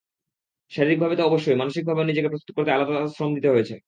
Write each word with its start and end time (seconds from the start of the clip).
শারীরিকভাবে 0.71 1.15
তো 1.15 1.23
অবশ্যই, 1.25 1.55
মানসিকভাবেও 1.55 2.09
নিজেকে 2.09 2.29
প্রস্তুত 2.29 2.53
করতে 2.55 2.71
আলাদা 2.71 2.91
করে 2.91 3.13
শ্রম 3.15 3.31
দিতে 3.37 3.49
হয়েছে। 3.53 3.75